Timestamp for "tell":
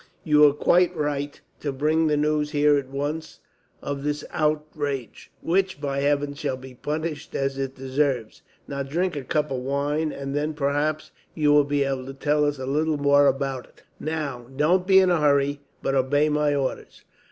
12.15-12.45